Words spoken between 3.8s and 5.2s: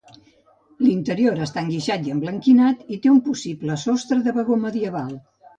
sostre de vagó medieval.